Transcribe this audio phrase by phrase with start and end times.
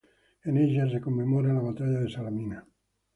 [0.45, 2.65] En ella se conmemoraba la batalla de Salamina.